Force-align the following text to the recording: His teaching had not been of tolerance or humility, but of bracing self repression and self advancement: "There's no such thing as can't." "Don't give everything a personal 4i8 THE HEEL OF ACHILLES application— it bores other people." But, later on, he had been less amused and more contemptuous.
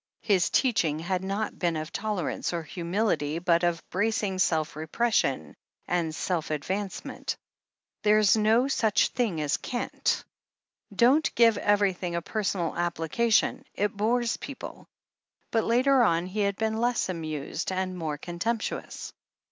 His 0.23 0.49
teaching 0.49 0.97
had 0.97 1.23
not 1.23 1.59
been 1.59 1.75
of 1.75 1.91
tolerance 1.93 2.53
or 2.53 2.63
humility, 2.63 3.37
but 3.37 3.63
of 3.63 3.87
bracing 3.91 4.39
self 4.39 4.75
repression 4.75 5.55
and 5.87 6.15
self 6.15 6.49
advancement: 6.49 7.37
"There's 8.01 8.35
no 8.35 8.67
such 8.67 9.09
thing 9.09 9.39
as 9.41 9.57
can't." 9.57 10.25
"Don't 10.91 11.29
give 11.35 11.55
everything 11.59 12.15
a 12.15 12.21
personal 12.23 12.71
4i8 12.71 12.73
THE 12.73 12.73
HEEL 12.73 12.77
OF 12.77 12.77
ACHILLES 12.79 12.85
application— 12.87 13.65
it 13.85 13.93
bores 13.95 14.31
other 14.31 14.39
people." 14.39 14.87
But, 15.51 15.65
later 15.65 16.01
on, 16.01 16.25
he 16.25 16.39
had 16.39 16.55
been 16.55 16.77
less 16.81 17.07
amused 17.07 17.71
and 17.71 17.95
more 17.95 18.17
contemptuous. 18.17 19.13